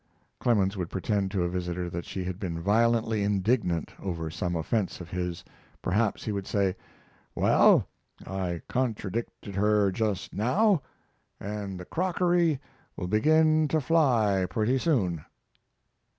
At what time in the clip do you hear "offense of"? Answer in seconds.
4.55-5.11